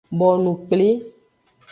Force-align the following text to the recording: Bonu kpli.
Bonu 0.19 0.53
kpli. 0.67 0.89